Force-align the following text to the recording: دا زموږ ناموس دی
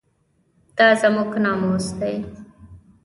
دا 0.77 0.87
زموږ 1.01 1.31
ناموس 1.43 1.85
دی 1.99 2.15